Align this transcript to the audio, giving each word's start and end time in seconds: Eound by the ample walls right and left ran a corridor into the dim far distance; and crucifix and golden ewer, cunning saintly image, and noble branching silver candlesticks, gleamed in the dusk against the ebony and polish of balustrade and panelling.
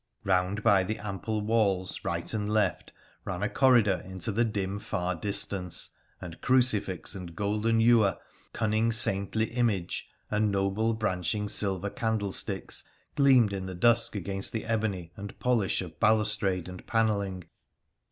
Eound 0.25 0.63
by 0.63 0.81
the 0.83 0.97
ample 0.97 1.41
walls 1.41 2.03
right 2.03 2.33
and 2.33 2.51
left 2.51 2.91
ran 3.23 3.43
a 3.43 3.49
corridor 3.49 4.01
into 4.03 4.31
the 4.31 4.43
dim 4.43 4.79
far 4.79 5.13
distance; 5.13 5.91
and 6.19 6.41
crucifix 6.41 7.13
and 7.13 7.35
golden 7.35 7.79
ewer, 7.79 8.17
cunning 8.51 8.91
saintly 8.91 9.45
image, 9.51 10.09
and 10.31 10.49
noble 10.51 10.95
branching 10.95 11.47
silver 11.47 11.91
candlesticks, 11.91 12.83
gleamed 13.15 13.53
in 13.53 13.67
the 13.67 13.75
dusk 13.75 14.15
against 14.15 14.51
the 14.53 14.65
ebony 14.65 15.11
and 15.15 15.37
polish 15.37 15.83
of 15.83 15.99
balustrade 15.99 16.67
and 16.67 16.87
panelling. 16.87 17.43